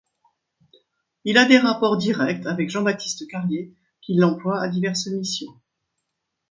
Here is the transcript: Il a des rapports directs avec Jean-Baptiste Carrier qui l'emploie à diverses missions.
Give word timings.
Il 1.25 1.37
a 1.37 1.45
des 1.45 1.59
rapports 1.59 1.95
directs 1.95 2.47
avec 2.47 2.71
Jean-Baptiste 2.71 3.27
Carrier 3.29 3.71
qui 4.01 4.15
l'emploie 4.15 4.59
à 4.59 4.67
diverses 4.67 5.05
missions. 5.05 5.53